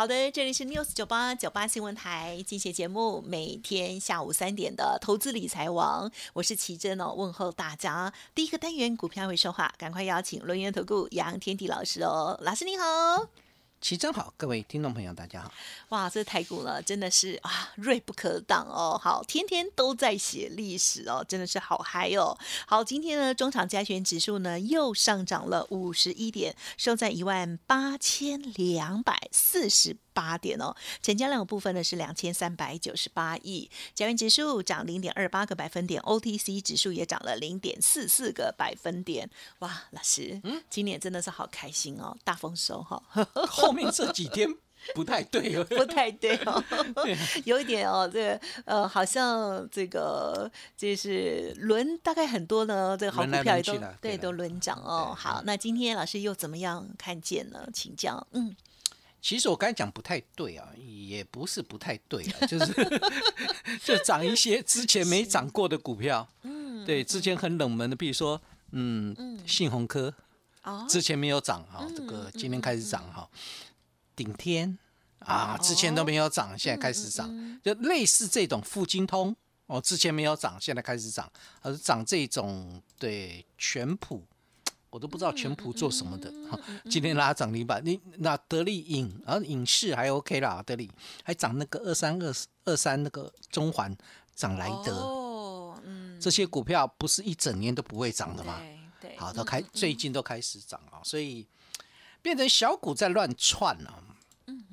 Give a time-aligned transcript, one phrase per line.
[0.00, 8.10] 好的，这里是 News 九八九八新闻台，今天节目每天下午三点的投资理财王，我是奇珍哦，问候大家。
[8.34, 13.28] 第一个单元股票会说话，赶快邀请轮源投顾杨天地老师哦，老师你好。
[13.80, 15.50] 奇真好，各位听众朋友，大家好！
[15.88, 19.00] 哇，这台股呢，真的是啊，锐不可挡哦。
[19.02, 22.36] 好，天天都在写历史哦，真的是好嗨哦。
[22.66, 29.96] 好，今天呢，中场加权指数呢又上涨了五十一点，收在一万八千两百四十。
[30.12, 39.28] 八点哦，成交量部分呢是两千三百九十八亿，加元指数涨零点二八个百分点，OTC 指数也涨了零点四四个百分点。
[39.60, 43.02] 哇，老师，嗯，今年真的是好开心哦，大丰收哈。
[43.48, 44.48] 后面这几天
[44.94, 46.62] 不太对 哦，不太对哦，
[47.44, 55.14] 有一点哦，这个呃，好像这个就是轮大概很多呢，这个好股票也都对都轮涨哦。
[55.16, 57.68] 好，那今天老师又怎么样看见呢？
[57.72, 58.56] 请教，嗯。
[59.20, 63.00] 其实我刚才讲不太对啊，也不是不太对啊， 就是
[63.84, 68.40] 就涨一些之前没涨过的股票，嗯，对，之前很冷门的，比如说，
[68.72, 70.14] 嗯，信鸿科，
[70.62, 73.28] 哦，之前没有涨哈，这个今天开始涨哈，
[74.16, 74.78] 顶天
[75.18, 84.24] 啊，之前都没有涨，现在开始涨，就类似这种富金通哦，之前没有涨，现在开始涨，而涨这种对全普。
[84.90, 86.58] 我都不知道全普做什么的，哈，
[86.90, 90.90] 今天拉涨停板，你那得力影，然后影视还 OK 啦，得力
[91.22, 92.34] 还涨那个二三二
[92.64, 93.96] 二三那个中环
[94.34, 98.60] 涨来德，哦，嗯，这些股票不是一整年都不会涨的吗？
[99.00, 101.46] 对，好，都开最近都开始涨啊，所以
[102.20, 104.04] 变成小股在乱窜了。
[104.46, 104.64] 嗯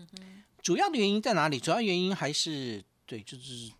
[0.63, 1.59] 主要的原因在哪里？
[1.61, 3.71] 主要原因还是对，就是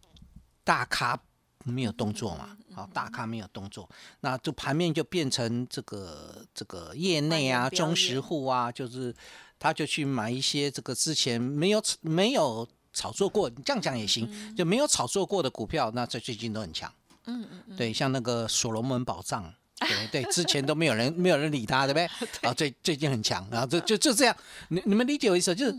[0.64, 1.20] 大咖。
[1.68, 2.56] 没有动作嘛？
[2.74, 3.90] 好，大咖没有动作，
[4.20, 9.16] 那就盘面就变成这个这个业内啊，中实户啊，就是
[9.58, 16.92] 他就去买一些这个之前没有没有炒作过，你这样讲也行，就没有炒作过的股票，那在最近都很强。
[17.26, 22.06] 嗯嗯对，像那个所罗门宝藏，对 对，之前都没有人没有人理他，对不对？
[22.48, 24.38] 啊，最最近很强，然后就就就这样，
[24.70, 25.56] 你你们理解我意思？
[25.56, 25.76] 就是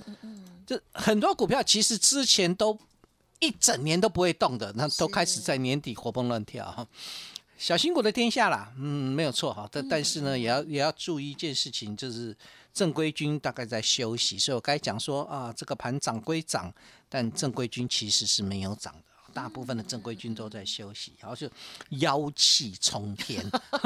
[0.67, 2.77] 就很多股票其实之前都。
[3.41, 6.87] 一整年都不会动的，那都开始在年底活蹦乱跳哈，
[7.57, 12.37] 小新股的天下啦，嗯，没有错哈，但但是呢，也要也要注意一件事情，就是
[12.73, 16.73] 正规军大概在休息，所以我该讲说啊，这个盘涨归涨，
[17.09, 19.08] 但正规军其实是没有涨的。
[19.39, 21.49] 大部分的正规军都在休息，然后就
[22.01, 23.41] 妖气冲天。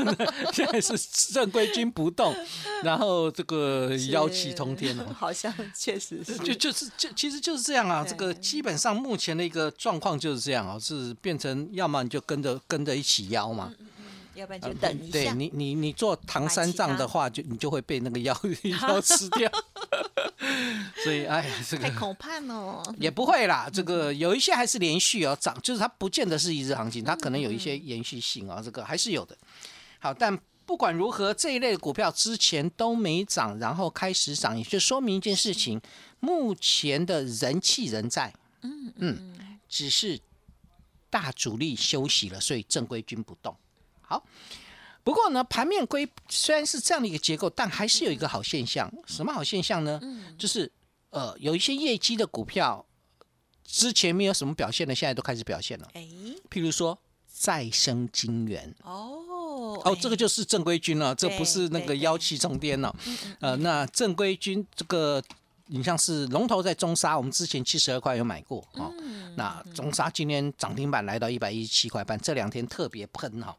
[0.51, 0.97] 现在是
[1.31, 2.35] 正规军不动，
[2.83, 5.13] 然后这个妖气冲天了。
[5.13, 8.03] 好像确实是，就就是就其实就是这样啊。
[8.03, 13.71] 这个基本上目前的一个状况就是这样啊，是变成要么你就跟着跟着一起妖嘛。
[14.35, 15.13] 要不然就等一下。
[15.13, 18.35] 对你，你你做唐三藏的话，就你就会被那个妖
[18.89, 19.53] 妖吃掉。
[21.05, 22.83] 所以，哎呀，这个太恐怕哦。
[22.99, 29.37] 也不会啦，这个有一些还是连续哦涨，就是它不见得是一日行情，它可能有一些延续性啊，这个还是有的。
[29.99, 35.81] 好，但不管如何，这一类的股票之前都没涨，然后开始涨，也就说明一件事情：
[36.21, 38.33] 目前的人气仍在。
[38.63, 40.21] 嗯嗯，只是
[41.11, 43.57] 大主力休息了，所以正规军不动。
[44.01, 44.25] 好，
[45.05, 48.93] 不过呢，盘面归虽然是这样的一个结构，但还是有一个好现象。
[49.07, 50.01] 什么好现象呢？
[50.39, 50.71] 就是
[51.11, 52.87] 呃，有一些业绩的股票，
[53.65, 55.89] 之前没有什么表现的，现在都开始表现了。
[55.95, 56.07] 哎，
[56.51, 58.75] 譬如说再生金源。
[58.85, 62.95] 哦哦，这个就是正规军了，这不是那个妖气冲天了。
[63.41, 65.23] 呃，那正规军这个。
[65.75, 68.93] 你像是龙头在中沙，我们之前七十二块有买过哦。
[69.37, 73.57] 那中沙今天涨停板来到一百一十七块半，这两天特别喷哈。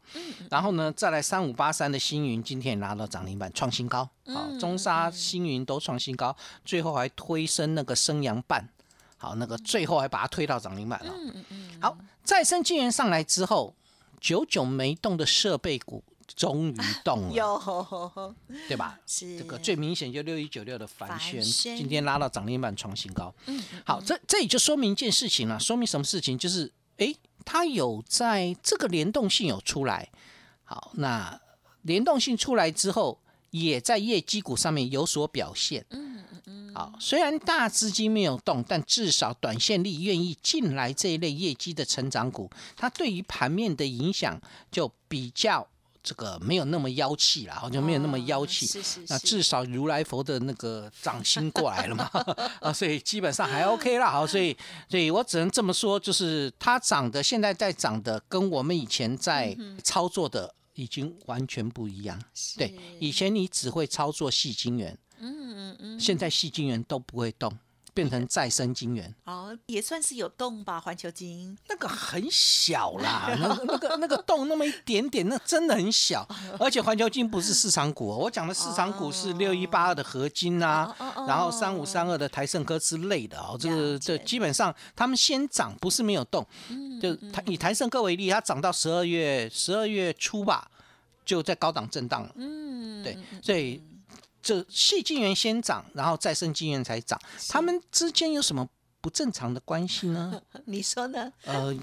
[0.48, 4.08] 然后呢，再来三五八三的星云，今天也拿到涨停板创新高。
[4.26, 6.34] 好，中沙、星云都创新高，
[6.64, 8.68] 最后还推升那个升阳半，
[9.16, 11.12] 好，那个最后还把它推到涨停板了。
[11.80, 13.74] 好，再生金源上来之后，
[14.20, 16.04] 久久没动的设备股
[16.36, 18.34] 终于动了，有
[18.68, 18.98] 对吧？
[19.06, 23.34] 是这个最明显就六一九六的凡凡轩，轩今天拉到涨停板创新高。
[23.46, 26.38] 嗯好，这这也就说明一件事情了，说明什么事情？
[26.38, 30.10] 就是诶，它有在这个联动性有出来。
[30.64, 31.40] 好，那
[31.82, 33.20] 联动性出来之后，
[33.50, 35.84] 也在业绩股上面有所表现。
[35.90, 44.40] 嗯嗯好，虽然大资金没有动，但至少短线力愿意进来这一类业绩的成长股，它对于盘面的影响
[44.72, 45.68] 就比较
[46.04, 48.66] 这个没有那么妖气了，就没有那么妖气。
[48.66, 52.08] 哦是是是那至少如来佛的那个掌心过来了嘛，
[52.60, 54.10] 啊，所以基本上还 OK 啦。
[54.10, 54.56] 好，所以
[54.88, 62.20] 所以我只能这么说，就是它涨的现在在涨的，跟我们以前在操作的已经完全不一样。
[62.58, 67.50] 对，以前你只会操作细晶元，嗯嗯嗯，现在细晶元都不会动，
[67.94, 71.56] 变成再生晶圆，哦，也算是有动吧，环球金。
[71.68, 76.26] 那个很小啦， 那个那个那个洞那么一点点，那真的很小。
[76.58, 80.94] 而且环球金不是市场股哦，我讲的市场股是六一八二的合金啊，
[81.28, 90.68] 然后三五三二的台盛科之类的哦，这个这基本上他们先涨，不是没有动，嗯就台以台盛科为例，它涨到十二月十二月初吧，
[91.24, 92.32] 就在高档震荡了。
[92.34, 93.80] 嗯，对，所以
[94.44, 97.18] 这细晶圆先涨，然后再生晶圆才涨，
[97.48, 98.68] 它们之间有什么
[99.00, 100.38] 不正常的关系呢？
[100.66, 101.32] 你说呢？
[101.44, 101.74] 呃，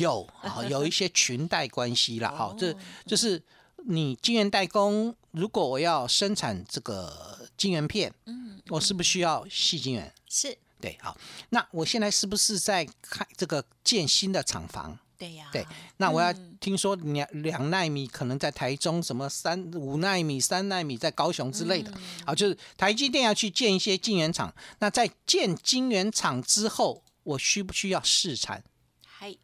[0.00, 2.32] 有啊，有一些裙带关系啦。
[2.34, 3.40] 好、 这哦就是
[3.84, 10.12] 你晶圆代工，如果我要生产这个晶圆片，嗯，我是不是需要细晶圆？
[10.26, 11.16] 是对，好，
[11.50, 14.98] 那我现在是不是在开这个建新的厂房？
[15.18, 15.66] 对呀，对，
[15.96, 24.54] 那我要嗯听说两两纳米可能在台中，什么三五纳米、三纳米在高雄之类的，嗯好，就是台积电要去建一些晶圆厂。
[24.78, 28.62] 那在建晶圆厂之后，我需不需要试产？
[29.06, 29.34] 嗨，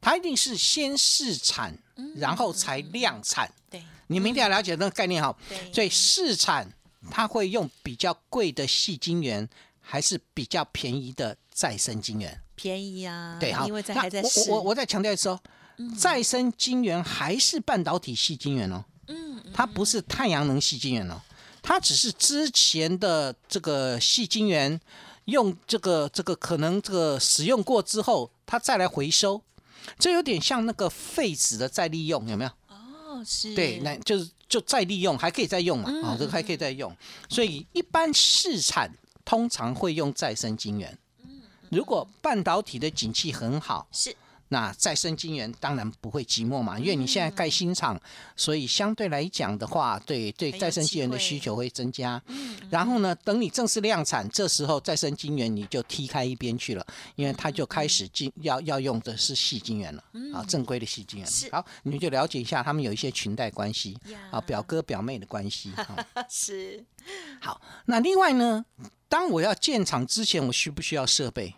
[0.00, 3.52] 它一定是先试产，嗯然后才量产。
[3.68, 5.36] 对你们一定要了解那个概念哈。
[5.48, 6.72] 对，所以试产
[7.10, 9.46] 它会用比较贵的细晶圆，
[9.78, 12.40] 还是比较便宜的再生晶圆？
[12.54, 15.40] 便宜啊，对，好，因为在还在试，我我我我再强调一次哦，
[15.98, 21.20] 再生晶圆还是半导体系晶圆哦，嗯，它不是太阳能系晶圆哦，
[21.60, 24.80] 它只是之前的这个细晶圆
[25.24, 29.42] 用这个这个可能这个使用过之后，它再来回收，
[29.98, 32.50] 这有点像那个废纸的再利用，有没有？
[32.68, 36.96] 哦是，对，那就是就再利用，还可以再用嘛，嗯哦，这个还可以再用，
[37.28, 38.92] 所以一般市产
[39.24, 40.96] 通常会用再生晶圆。
[41.70, 44.14] 如果半导体的景气很好，是。
[44.48, 48.00] 那再生晶圆当然不会寂寞嘛，因为你现在盖新厂，
[48.36, 52.22] 所以相对来讲的话，对对再生晶圆的需求会增加。
[52.70, 60.02] 然后呢，等你正式量产，这时候再生晶圆你就踢开一边去了，因为它就开始进要要用的是细晶圆了，
[60.34, 61.28] 啊，正规的细晶圆。
[61.52, 63.96] 好，你们就了解一下，他们有一些裙带关系
[64.30, 65.72] 啊，表哥表妹的关系。
[65.76, 66.84] 啊 是，
[67.40, 68.64] 好，那另外呢，
[69.08, 71.54] 当我要建厂之前，我需不需要设备？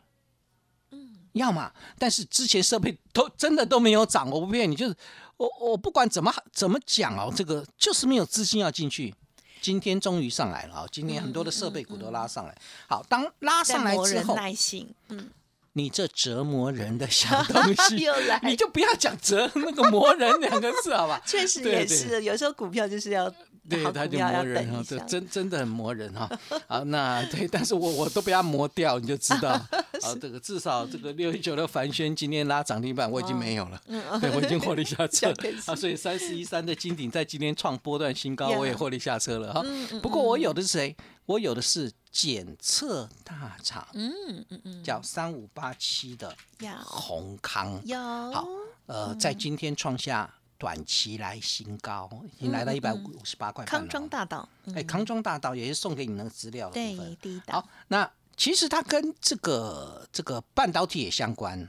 [1.32, 4.94] 要嘛，但是之前设备都真的都没有涨，我不骗你，就是
[5.36, 9.14] 我我不管怎么怎么讲哦，这个就是没有资金要进去。
[9.62, 10.86] 今天终于上来了啊！
[10.90, 12.56] 今天很多的设备股都拉上来。
[12.88, 15.28] 好，当拉上来之后，耐心，嗯，
[15.74, 21.20] 你这折磨人的小东西 又来，你就不要讲折那个磨人两个字，好吧？
[21.26, 23.30] 确实对对也是，有时候股票就是要
[23.70, 26.28] 对，好他就磨人哈，这真 真的很磨人哈。
[26.66, 29.56] 好，那对， 但是我我都被他磨掉，你就知道。
[30.02, 33.80] 好，这个至少这个六一九的凡轩今天拉涨停板，我已经没有了，
[34.20, 35.32] 对我已经获利下车
[35.66, 35.74] 啊。
[35.76, 39.62] 所以三四一三的金鼎在今天创波段新高，呀我也获利下车了哈。
[40.02, 40.96] 不过我有的是谁？
[41.26, 44.12] 我有的是检测大厂，嗯
[44.48, 47.80] 嗯嗯，叫三五八七的呀宏康。
[47.84, 47.96] 有
[48.32, 48.48] 好，
[48.86, 50.28] 呃，在今天创下
[50.60, 54.74] 短期来新高，已经来到一百五十八块康庄大道，嗯。
[54.74, 57.40] 哎，康庄大道也是送给你那个资料的部对？
[57.48, 61.66] 好，那其实它跟这个这个半导体也相关，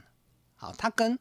[0.56, 1.18] 好，它跟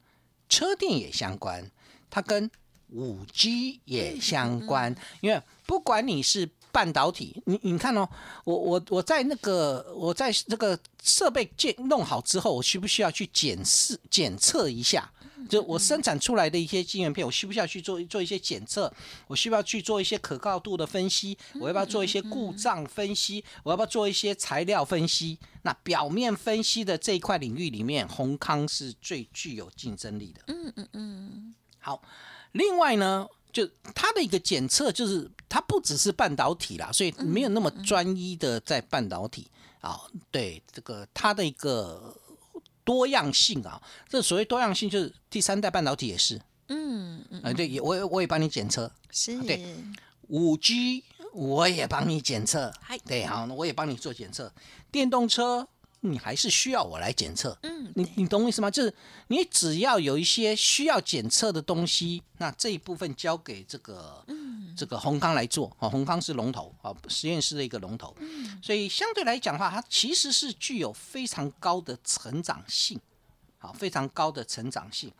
[0.49, 1.71] 车电也相关，
[2.09, 2.51] 它跟
[2.89, 8.07] 五 G 也相关，因为不管你是半导体，你你看哦，
[8.43, 15.11] 我我我在那个我在那个设备建弄好之后，我需不需要去检视检测一下？
[15.49, 18.93] 就我生产出来的一些晶圆片，我需不需要去做做一些检测？
[19.27, 21.35] 我需不需要去做一些可靠度的分析？
[21.55, 23.43] 我要不要做一些故障分析？
[23.63, 25.39] 我要不要做一些材料分析？
[25.63, 30.41] 那表面分析的这一块领域里面，宏康是最具有竞争力的。
[30.47, 32.01] 嗯嗯嗯，好，
[32.51, 39.48] 另外呢，就它的一个检测，就是它不只是半导体啦，所以没有那么专一的在半导体。
[39.81, 42.15] 啊、对这个它的一个
[42.84, 46.39] 多样性啊，这所谓多样性，就是第三代半导体也是。
[46.67, 49.75] 嗯嗯，呃，对，也我也我也帮你检测，是，对
[50.27, 51.03] 五 G
[51.34, 52.72] 我也帮你检测。
[52.79, 54.53] 嗨，对，好，我也帮你做检测。
[54.91, 55.67] 电动车
[56.03, 58.70] 你还是需要我来检测，嗯，你你懂我意思吗？
[58.72, 58.93] 就是
[59.27, 64.25] 你只要有一些需要检测的东西，那这一部分交给这个
[64.75, 68.15] 这个宏康来做啊，宏康是龙头啊，实验室的一个龙头，
[68.63, 73.00] 所以相对来讲的话，它其实是具有非常高的成长性，
[73.60, 75.12] 好，非常高的成长性。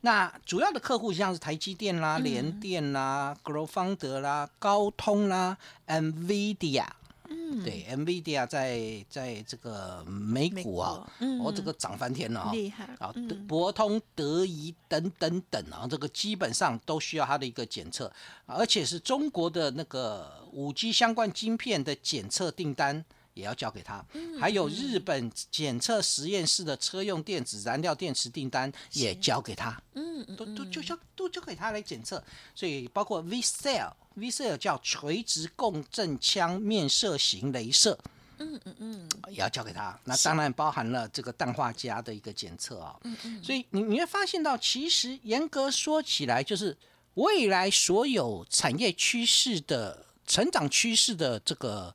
[0.00, 6.84] 那主要的客户像是台积电啦、联电啦、g r o w f o u n d e r 啦、高通啦、NVIDIA。
[7.28, 11.40] 嗯，对，NVIDIA 在在这个美股啊，嗯。
[11.40, 18.10] 哦，这个涨翻天了啊、厉害啊，德博通、德仪等等等啊，这个基本上都需要它的一个检测，
[18.46, 23.04] 而且是中国的那个五 G 相关晶片的检测订单
[23.34, 24.04] 也要交给他，
[24.40, 32.22] 还有日本检测实验室的车用电子燃料电池订单也交给他，嗯嗯都都就交都交给他来检测，
[32.54, 33.92] 所以包括 VCell。
[34.16, 37.98] VCell 叫垂直共振腔面射型镭射，
[38.38, 39.98] 嗯嗯嗯，也要交给他。
[40.04, 42.96] 那当然包含了这个氮化镓的一个检测啊。
[43.02, 43.42] 嗯嗯。
[43.42, 46.76] 所以你你会发现到，其实严格说起来，就是
[47.14, 51.92] 未来所有产业趋势的成长趋势的这个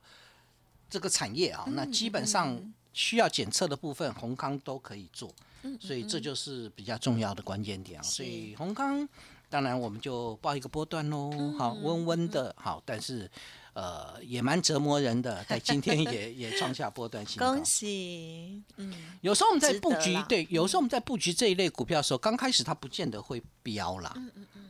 [0.90, 2.60] 这个产业啊，那基本上
[2.92, 5.32] 需要检测的部分，宏康都可以做。
[5.78, 8.02] 所以这就是比较重要的关键点啊。
[8.02, 9.08] 所以宏康。
[9.52, 11.28] 当然，我们就报一个波段喽，
[11.58, 13.28] 好，温温的，好，但是，
[13.72, 17.54] 呃，也蛮折磨人的，在今天也 也创下波段新高。
[17.54, 24.14] 恭喜，嗯，有时候我们在布局对，有时候我们在布局这一类股票的时候，刚开始它不见得会飙啦。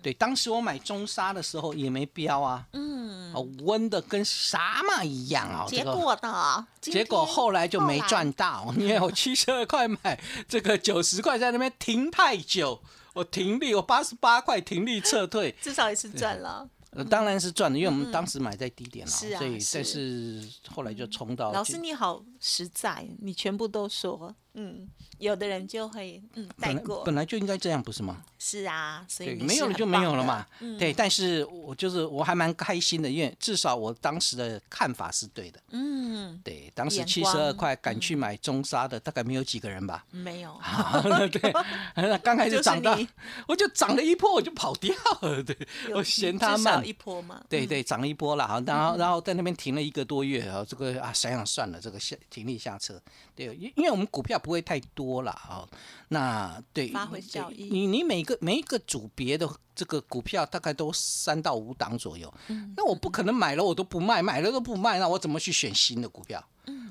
[0.02, 5.84] 对，当时我买中沙的时候也没飙啊，嗯，哦，温的跟啥嘛一样啊，这个。
[5.84, 6.66] 结果呢？
[6.80, 12.80] 今结果后来就没赚到，因为我七十二块买，这个九十块在那边停太久，
[13.12, 16.66] 我停利，我八十八块停利撤退， 至少也是赚了。
[16.90, 20.48] 呃，当然是赚的，因为我们当时买在低点了，所以是但是。
[20.68, 28.22] 后来就冲到老师你好实在，你全部都说，嗯，有的人就会嗯带过，本来就应该这样，不是吗？
[28.38, 30.46] 是啊，所以没有了就没有了嘛。
[30.60, 30.78] 嗯。
[30.78, 35.60] 对，但是我就是我还蛮开心的，因为至少我当时的看法是对的。
[35.70, 40.04] 嗯，对，当时眼七十二块敢去买中沙的，大概没有几个人吧。
[40.10, 40.58] 没有，
[41.30, 41.52] 对，
[42.24, 43.06] 刚开始涨到你，
[43.46, 45.42] 我就涨了一波，我就跑掉了。
[45.42, 45.54] 对，
[45.94, 46.80] 我嫌它慢。
[46.86, 53.00] 一，波嘛，对对，涨了一波了，好，然后然后在那边停了一个多月，然后，这个啊想想算了，这个下停利下车，
[53.34, 55.68] 对，因因为我们股票不会太多了啊，
[56.08, 62.32] 那对发挥效益你你每个每一个组别的这个股票大概都三到五档左右，
[62.76, 66.42] 那我不可能买了我都不卖，买了都不卖，那我怎么去选新的股票？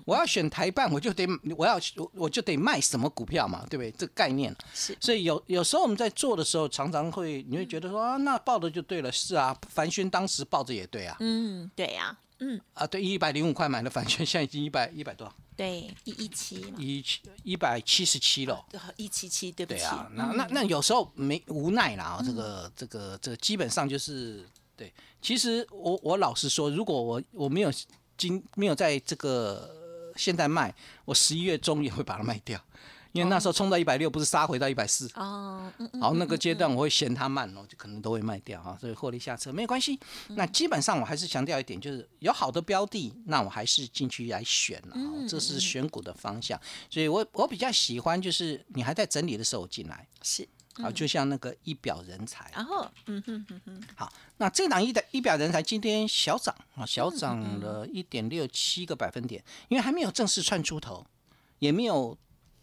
[0.05, 3.91] 我要选台办，我就得我要我我就得卖什么股票嘛，对不对？
[3.91, 4.53] 这个概念。
[4.73, 18.65] 是所以有有时候我们在做的时候，常常会你会觉得说啊，那报的就对了，是啊，凡轩当时报着也对啊，嗯，对呀，嗯，啊对，一百零五块买的反券，现在已经一百一百多，对，一一七嘛，一七一百七十七了。
[18.95, 24.93] 一七七，对不起，对啊，那那那有时候没无奈啦，啊这个这个这个基本上就是对。
[25.21, 27.69] 其实我我老实说，如果我我没有
[28.17, 32.57] 今没有在这个呃现在卖，我十一月中也会把它卖掉，
[33.11, 35.09] 因为那时候冲到一百六，不是杀回到一百四。
[35.15, 39.99] 哦，嗯嗯，好，那个阶段我会嫌它慢哦，就可能都会卖掉啊，所以获利下车没有关系。
[40.29, 46.59] 那基本上我还是强调一点，就是有好的标的，那我还是进去来选了、哦，这是选股的方向。
[46.89, 52.51] 所以我我比较喜欢就是你还在整理的时候进来，是，啊，就像那个一表人才。
[52.53, 61.05] 然后，嗯哼哼哼，好，那这档一的一表人才今天小涨啊，小涨了一点六七个百分点，因为还没有正式窜出头，
[61.57, 62.17] 也没有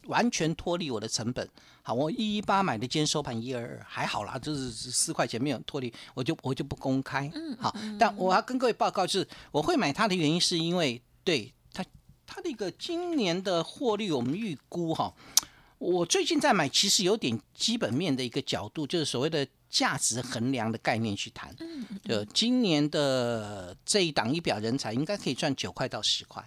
[0.06, 1.48] 完全脱离我的成本。
[1.82, 7.30] 好，我一一八买的，今天收盘一二二，还好啦，就是四块钱没有脱离，我就我就不公开。
[7.58, 11.84] 好，但我要跟各位报告，就是我会买它的原因，是因为对它
[12.26, 15.14] 它的一个今年的获利，我们预估哈。
[15.78, 21.54] 我最近在买，其实有点基本面的一个角度，就是所谓的价值衡量的概念去谈。
[22.02, 26.42] 就今年的这一档一表人才应该可以赚九块到十块，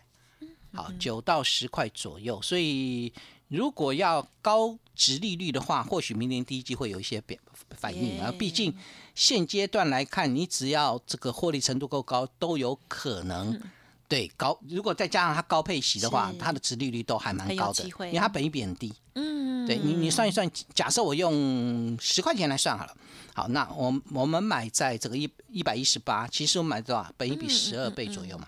[0.74, 2.42] 好，九到十块左右。
[2.42, 3.13] 所以
[3.50, 7.39] 如果要高值利率的话，或许明年第一季会有一些变
[7.75, 8.32] 反应啊。
[8.38, 8.74] 毕竟
[9.15, 13.60] 现阶段来看，你只要这个获利程度够高，都有可能。
[14.08, 18.91] 对高，如果再加上它高配息的话，它的值利率都还蛮高的，因为它本益比很低。
[19.13, 22.98] 嗯，对你，你算一算，假设我用十块钱来算好了，
[23.36, 27.12] 好，那我我们买在这个一一百一十八，其实我买多少？
[27.18, 28.48] 本益比嗯十二倍左右嘛。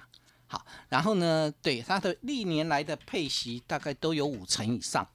[0.51, 5.07] 好，然后呢，对它的历年来的配息大概都有五成以上。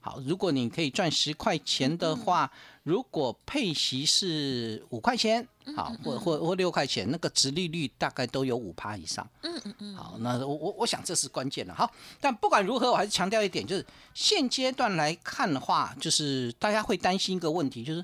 [0.00, 2.50] 好好，如果你可以赚十块钱的话，
[2.82, 9.28] 如果配息是五块钱，好，或或或六块钱，那个值利率大概都有五趴以上。
[9.42, 9.94] 嗯嗯嗯。
[9.94, 11.74] 好，那我我我想这是关键了。
[11.74, 11.90] 好，
[12.20, 18.02] 但不管如何，我还是强调一点，就是现阶段来看的话，就是大家会担心一个问题，就是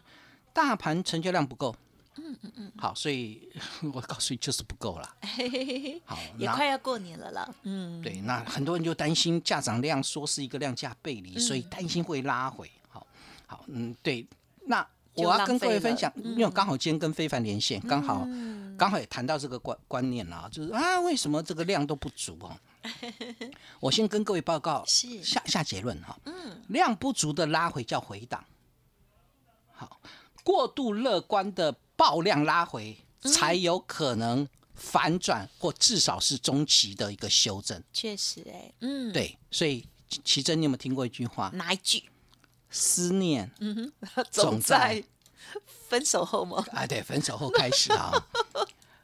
[0.53, 1.75] 大盘成交量不够。
[2.17, 3.49] 嗯嗯嗯，好，所以
[3.93, 5.17] 我告诉你，就是不够了。
[6.07, 7.55] 好，也快要过年了了。
[7.65, 12.71] 嗯，对，那很多人就担心价涨量说是一个量价背离，所以担心会拉回。
[12.89, 13.05] 好，
[13.47, 14.25] 好，嗯，对，
[14.67, 18.25] 那我要跟各位分享，因为刚好今天跟非凡连线，刚好
[18.79, 22.57] 刚好也谈到这个观观念了，就是啊，为什么这个量都不足哦？
[23.81, 26.17] 我先跟各位报告，下下结论哈。
[26.27, 28.45] 嗯，量不足的拉回叫回档。
[29.73, 30.01] 好，
[30.45, 31.75] 过度乐观的。
[31.97, 37.83] 爆量拉回才有可能反转，或至少是中期的一个修正。
[37.93, 39.87] 确实，哎，嗯，对，所以
[40.25, 41.51] 奇珍，你有没有听过一句话？
[41.55, 42.05] 哪一句？
[42.71, 45.03] 思念，嗯哼， 总在
[45.89, 46.65] 分手后吗？
[46.73, 48.13] 啊，对，分手后开始啊，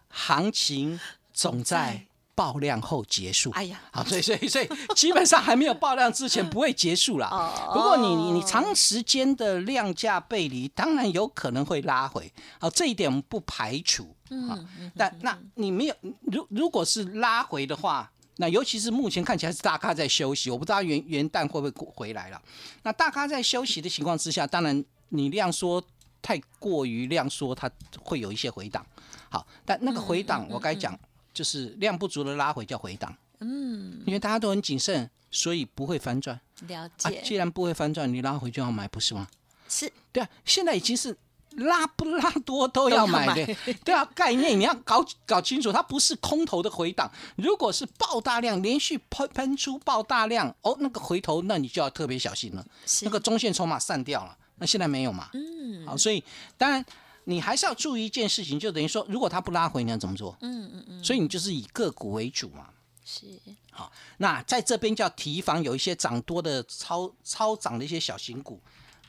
[0.08, 0.98] 行情
[1.32, 2.06] 总在。
[2.40, 7.28] 爆量后结束，哎呀，好，所以所以所以 基本上还没有爆量之前 不会结束了。
[7.74, 12.32] 不过你你你长时间的量价背离，当然有可能会拉回。
[12.58, 14.16] 好，这一点不排除。
[14.30, 14.66] 嗯，
[14.96, 15.94] 但那你没有，
[16.32, 22.40] 如如果是拉回的话，那尤其是目前看起来是大咖在休息，我不知道元元旦会不会回来了。
[22.84, 25.82] 那大咖在休息的情况之下，当然你量缩
[26.22, 27.70] 太过于量缩，它
[28.02, 28.86] 会有一些回档。
[29.28, 30.98] 好，但那个回档我该讲。
[31.40, 36.38] 就是量不足的拉回叫回档，嗯，因为大家都很谨慎，所以不会翻转。
[36.68, 39.26] 了解，既然不会翻转，你拉回就要买，不是吗？
[39.66, 41.16] 是，对啊，现在已经是
[41.52, 47.10] 拉不拉多都要买的， 对啊，概念你要搞搞清楚，它不是空头的回档。
[47.36, 52.62] 如果是爆大量，连续喷喷出爆大量，哦，那个回头，那你就要特别小心了。
[53.00, 55.30] 那个中线筹码散掉了，那现在没有嘛？
[55.32, 56.22] 嗯，好，所以
[56.58, 56.84] 当然。
[57.24, 60.36] 你还是要注意一件事情，就等于说，如果它不拉回，你要怎么做？
[60.40, 61.04] 嗯嗯嗯。
[61.04, 62.68] 所以你就是以个股为主嘛。
[63.04, 63.26] 是。
[63.70, 68.60] 好，那在这边叫提防有一些涨多的超超涨的一些小型股。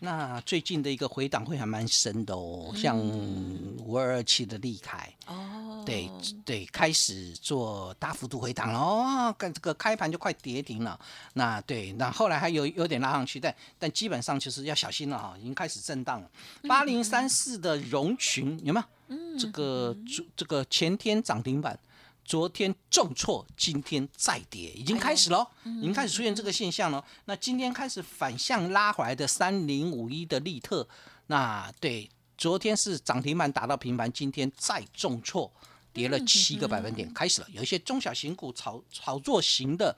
[0.04, 6.10] 那最近的一个回档会还蛮深的哦，像五二二七的利凯哦，对
[6.44, 11.00] 对，开始做大幅度回档了哦，跟这个开盘就快跌停了。
[11.34, 16.28] 那对，那后来还有有点拉上去，但但基本上就是要小心了哈，已经开始震荡了。
[16.68, 18.86] 八零三四的融群有没有？
[19.10, 19.96] 嗯，这个
[20.36, 21.78] 这个前天涨停板。
[22.32, 27.04] 昨天重挫，今天再跌，已经开始喽，已经开始出现这个现象了。
[27.26, 30.88] 那今天开始反向拉回来的三零五一的利特，
[31.28, 35.52] 那对，昨天是涨停板打到平盘，今天再重挫，
[35.92, 37.48] 跌了七个百分点，开始了。
[37.52, 39.94] 有一些中小型股炒炒作型的。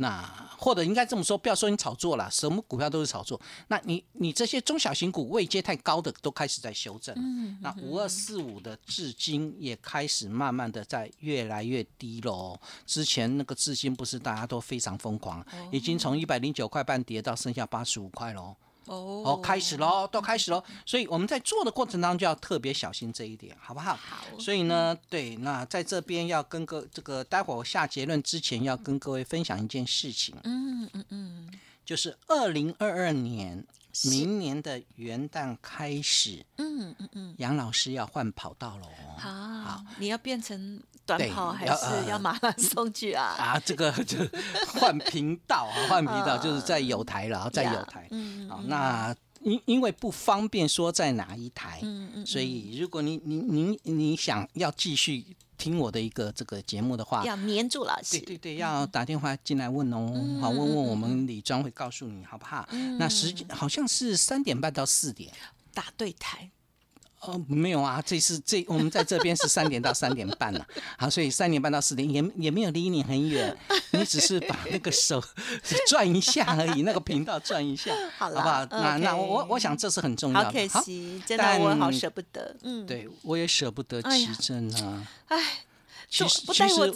[0.00, 0.22] 那
[0.56, 3.38] 或者应该这么说，不要说你炒作了，什么股票都是炒作。
[3.68, 7.14] 那你你这些中小型股位阶太高的都开始在修正。
[7.18, 7.58] 嗯。
[7.60, 12.58] 那五二四五的至今也开始慢慢的在越来越低喽。
[12.86, 18.42] 之前那个至今不是大家都非常疯狂，已经从一百零九块半跌到剩下八十五块喽。
[18.42, 18.56] 哦，
[19.42, 23.94] 开始喽，都开始喽，所以我们在做的过程当中就要特别小心这一点，好不好？
[23.94, 24.24] 好。
[24.38, 30.36] 所以呢，对，那在这边要跟各这个，待会儿我下结论之前要跟各位分享一件事情。
[30.44, 31.50] 嗯嗯嗯，
[31.84, 33.64] 就是二零二二年
[34.04, 38.86] 明年的元旦开始，嗯嗯嗯，杨老师要换跑道喽。
[39.18, 40.82] 好，你要变成。
[41.18, 43.24] 短跑还是要马拉松去啊？
[43.38, 44.18] 啊，这个就
[44.78, 48.06] 换频道啊， 换频道就是在有台了，在有台。
[48.10, 55.24] 嗯好，那因因为不方便说在哪一台，嗯嗯，所以如果你你你你想要继续
[55.56, 58.18] 听我的一个这个节目的话，要黏住老师。
[58.18, 62.68] 对对对，要打电话进来问哦，好问问我们李庄会告诉你好不好？
[62.98, 65.32] 那时间好像是三点半到四点，
[65.72, 66.50] 打对台。
[67.20, 73.54] 哦，没有啊，这是这我们在这边是三点到三点半了，好，所以三点半到四点也也没有离你很远，
[73.90, 75.22] 你只是把那个手
[75.88, 78.64] 转一下而已，那个频道转一下，好不好？
[78.70, 85.38] 那那我我想这是很重要，好可惜，真的我好舍不得，嗯，对我也舍不得奇珍啊，哎。
[86.10, 86.92] 其实其实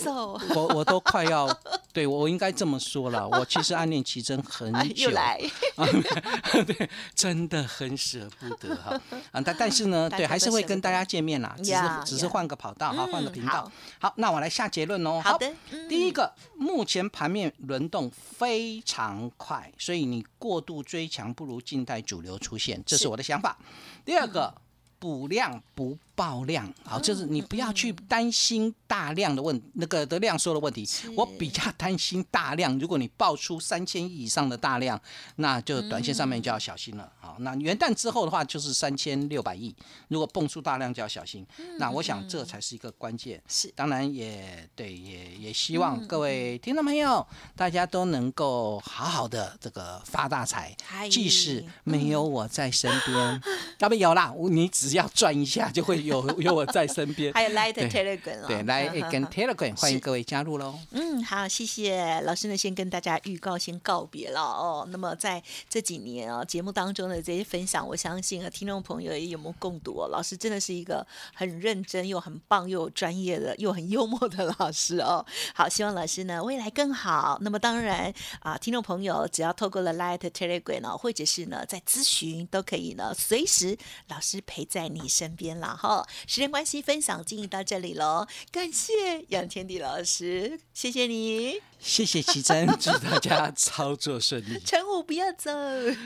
[0.57, 1.49] 我我都快要
[1.93, 5.09] 对我应该这么说了，我其实暗恋奇珍很久，
[6.67, 9.01] 对，真的很舍不得哈
[9.31, 9.41] 啊！
[9.41, 13.71] 但但是呢，对，还是会跟大家见面啦，只是只是换个跑道哈，换个频道。
[14.01, 15.23] 好，那我来下结论哦。
[15.25, 15.49] 好的，
[15.89, 23.57] 第一个，目前盘面轮动非常快，所以你过度追强不如静待主流出现，这是我的想法。
[24.05, 24.53] 第二个，
[24.99, 30.89] 补量不爆量，好，就是你不要去担心大量的问那个的量缩的问题。
[31.17, 35.01] 我比较担心大量，如果你爆出三千亿以上的大量，
[35.37, 37.11] 那就短线上面就要小心了。
[37.19, 39.75] 好，那元旦之后的话就是三千六百亿，
[40.07, 41.45] 如果蹦出大量就要小心。
[41.79, 43.43] 那我想这才是一个关键。
[43.49, 50.77] 是，当然也对，也也希望各位听众朋友，大家都能够好好的这个发大财。
[51.11, 53.43] 即使没有我在身边，
[53.81, 56.04] 要不有啦，你只要转一下就会。
[56.05, 60.79] 有 有我在身边，还有 Light Telegram 对，Light 跟 Telegram 欢迎各位加入喽。
[60.91, 64.87] 嗯，好，谢谢老师呢，先跟大家预告，先告别了哦。
[64.91, 70.09] 那么在这几年啊，节目当中的这些分享，我相信啊，听众朋友也有目共睹哦。
[70.09, 75.25] 老师真的是一个很认真又很棒又专业的又很幽默的老师哦。
[75.55, 77.39] 好，希望老师呢未来更好。
[77.41, 83.77] 那么当然啊，听众朋友只要透过了 Light Telegram 呢，或者是呢在咨询都可以呢，随时
[84.09, 85.94] 老师陪在你身边了哈。
[86.27, 88.27] 时间关系，分享进行到这里喽。
[88.51, 88.93] 感谢
[89.29, 94.59] 杨天地老师，谢谢你，谢谢奇珍， 祝大家操作顺利。
[94.65, 95.51] 陈武不要走，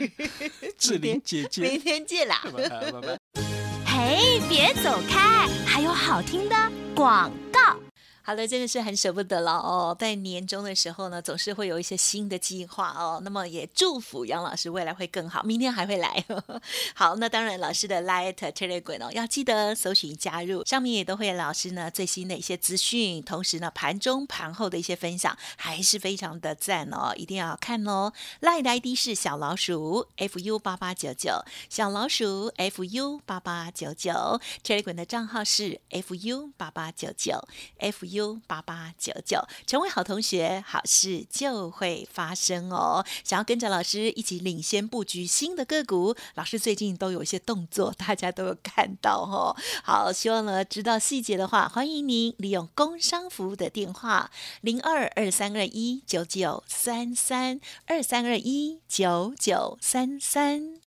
[0.77, 3.17] 志玲姐姐，明天见啦，拜拜。
[3.85, 6.55] 嘿，别走开，还有好听的
[6.95, 7.88] 广告。
[8.29, 9.97] 好的，真的是很舍不得了哦。
[9.99, 13.19] 在年终的时候呢，总是会有一些新的计划哦。
[13.23, 16.23] 那么也祝福杨老师未来会更好，明天还会来。
[16.93, 28.13] 好，那当然老师的 Light Telegram 哦，要记得搜寻加入，上面也都会有老师呢最新的一些资讯，同时呢盘中盘后的一些分享，还是非常的赞哦，一定要看哦。
[28.41, 37.47] Light ID 是小老鼠 fu 八八九九，小老鼠 fu 八八九九，Telegram 的账号是 fu 八八九九
[37.79, 38.18] fu。
[38.19, 43.05] U 八八九九，成为好同学，好事就会发生哦。
[43.23, 49.55] 想要跟着老师一起领先布局新的个股，老师最近都有一些动作，大家都有看到哦。
[49.83, 54.29] 好，希望呢知道细节的话，欢迎您利用工商服务的电话
[54.61, 60.88] 零二二三二一九九三三二三二一九九三三。